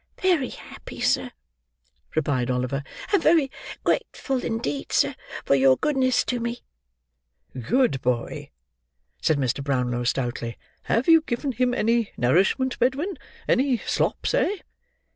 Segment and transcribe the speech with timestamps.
[0.19, 1.29] "Very happy, sir,"
[2.15, 2.81] replied Oliver.
[3.13, 3.51] "And very
[3.83, 5.13] grateful indeed, sir,
[5.45, 6.61] for your goodness to me."
[7.61, 8.49] "Good boy,"
[9.21, 9.63] said Mr.
[9.63, 10.57] Brownlow, stoutly.
[10.85, 13.19] "Have you given him any nourishment, Bedwin?
[13.47, 14.49] Any slops, eh?"